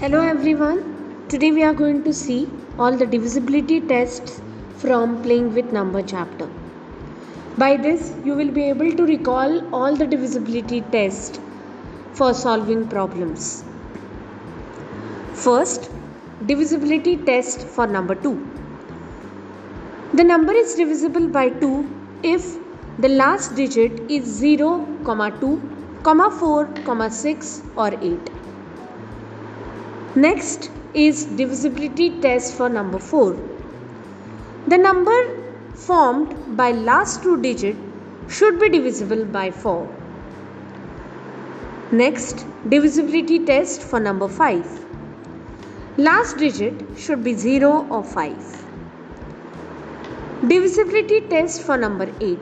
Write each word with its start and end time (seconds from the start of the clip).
Hello 0.00 0.18
everyone. 0.20 0.76
Today 1.28 1.50
we 1.50 1.64
are 1.68 1.74
going 1.74 2.04
to 2.04 2.12
see 2.12 2.48
all 2.78 2.96
the 2.98 3.04
divisibility 3.04 3.80
tests 3.80 4.40
from 4.82 5.20
playing 5.24 5.48
with 5.54 5.72
number 5.72 6.02
chapter. 6.02 6.48
By 7.62 7.70
this 7.78 8.12
you 8.24 8.36
will 8.36 8.52
be 8.58 8.62
able 8.68 8.92
to 8.92 9.06
recall 9.08 9.74
all 9.74 9.96
the 9.96 10.06
divisibility 10.06 10.82
tests 10.92 11.40
for 12.12 12.32
solving 12.32 12.86
problems. 12.86 13.64
First, 15.34 15.90
divisibility 16.46 17.16
test 17.16 17.66
for 17.66 17.88
number 17.88 18.14
2. 18.14 18.32
The 20.14 20.22
number 20.22 20.52
is 20.52 20.76
divisible 20.76 21.26
by 21.26 21.48
2 21.48 22.22
if 22.22 22.56
the 23.00 23.08
last 23.08 23.56
digit 23.56 24.08
is 24.08 24.26
0, 24.26 24.86
2, 25.04 25.60
4, 26.04 27.10
6 27.10 27.62
or 27.76 27.92
8. 28.00 28.37
Next 30.22 30.68
is 30.94 31.26
divisibility 31.38 32.06
test 32.20 32.54
for 32.54 32.68
number 32.68 32.98
4. 32.98 33.36
The 34.66 34.76
number 34.76 35.18
formed 35.74 36.56
by 36.56 36.72
last 36.72 37.22
two 37.22 37.40
digit 37.40 37.76
should 38.28 38.58
be 38.58 38.68
divisible 38.68 39.24
by 39.36 39.52
4. 39.52 39.76
Next, 41.92 42.44
divisibility 42.68 43.38
test 43.50 43.80
for 43.80 44.00
number 44.00 44.28
5. 44.28 44.86
Last 45.98 46.36
digit 46.38 46.82
should 46.96 47.22
be 47.22 47.34
0 47.34 47.86
or 47.88 48.02
5. 48.02 48.64
Divisibility 50.48 51.20
test 51.28 51.62
for 51.62 51.78
number 51.78 52.10
8. 52.20 52.38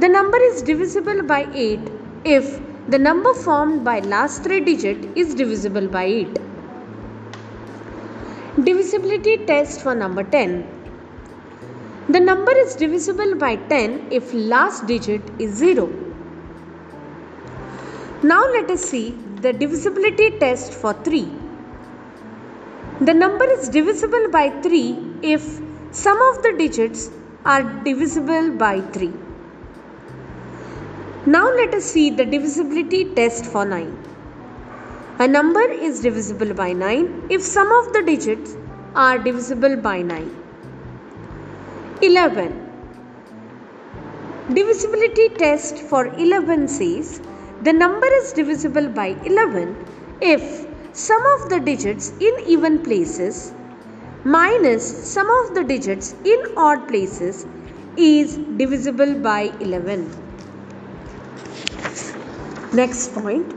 The 0.00 0.08
number 0.08 0.42
is 0.50 0.62
divisible 0.62 1.22
by 1.22 1.46
8 1.54 1.80
if 2.24 2.60
the 2.88 2.98
number 2.98 3.32
formed 3.32 3.84
by 3.84 4.00
last 4.00 4.42
three 4.42 4.58
digit 4.58 5.16
is 5.16 5.34
divisible 5.36 5.86
by 5.86 6.04
8. 6.04 6.38
Divisibility 8.64 9.36
test 9.46 9.80
for 9.82 9.94
number 9.94 10.24
10. 10.24 10.66
The 12.08 12.18
number 12.18 12.50
is 12.50 12.74
divisible 12.74 13.36
by 13.36 13.54
10 13.54 14.08
if 14.10 14.34
last 14.34 14.86
digit 14.88 15.22
is 15.38 15.54
0. 15.54 15.88
Now 18.24 18.42
let 18.50 18.68
us 18.68 18.82
see 18.82 19.16
the 19.40 19.52
divisibility 19.52 20.38
test 20.40 20.72
for 20.72 20.92
3. 20.92 21.28
The 23.00 23.14
number 23.14 23.44
is 23.44 23.68
divisible 23.68 24.28
by 24.30 24.50
3 24.60 25.20
if 25.22 25.60
sum 25.92 26.20
of 26.20 26.42
the 26.42 26.52
digits 26.58 27.10
are 27.44 27.62
divisible 27.84 28.50
by 28.56 28.80
3. 28.80 29.12
Now 31.24 31.48
let 31.54 31.72
us 31.72 31.84
see 31.84 32.10
the 32.10 32.24
divisibility 32.24 33.04
test 33.14 33.46
for 33.46 33.64
9. 33.64 33.96
A 35.20 35.28
number 35.28 35.62
is 35.70 36.00
divisible 36.00 36.52
by 36.52 36.72
9 36.72 37.28
if 37.30 37.42
sum 37.42 37.70
of 37.70 37.92
the 37.92 38.02
digits 38.02 38.56
are 38.96 39.18
divisible 39.18 39.76
by 39.76 40.02
9. 40.02 40.28
11. 42.02 42.52
Divisibility 44.52 45.28
test 45.28 45.78
for 45.78 46.06
11 46.06 46.66
says 46.66 47.20
the 47.62 47.72
number 47.72 48.08
is 48.14 48.32
divisible 48.32 48.88
by 48.88 49.14
11 49.24 49.76
if 50.20 50.66
sum 50.92 51.22
of 51.34 51.48
the 51.50 51.60
digits 51.60 52.12
in 52.18 52.34
even 52.48 52.80
places 52.80 53.54
minus 54.24 54.90
sum 55.14 55.30
of 55.38 55.54
the 55.54 55.62
digits 55.62 56.16
in 56.24 56.44
odd 56.56 56.88
places 56.88 57.46
is 57.96 58.36
divisible 58.56 59.14
by 59.20 59.52
11. 59.60 60.31
Next 62.74 63.12
point. 63.12 63.52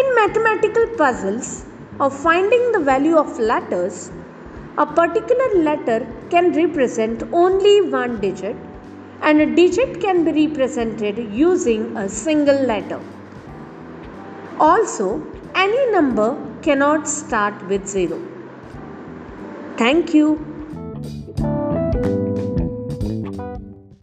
In 0.00 0.14
mathematical 0.14 0.86
puzzles 0.96 1.64
of 1.98 2.16
finding 2.16 2.70
the 2.70 2.78
value 2.78 3.16
of 3.16 3.40
letters, 3.40 4.12
a 4.76 4.86
particular 4.86 5.62
letter 5.64 6.06
can 6.30 6.52
represent 6.52 7.24
only 7.32 7.90
one 7.90 8.20
digit 8.20 8.54
and 9.22 9.40
a 9.40 9.46
digit 9.46 10.00
can 10.00 10.24
be 10.24 10.46
represented 10.46 11.18
using 11.32 11.96
a 11.96 12.08
single 12.08 12.62
letter. 12.62 13.00
Also, 14.60 15.20
any 15.56 15.90
number 15.90 16.36
cannot 16.62 17.08
start 17.08 17.66
with 17.66 17.88
0. 17.88 18.22
Thank 19.76 20.14
you. 20.14 20.57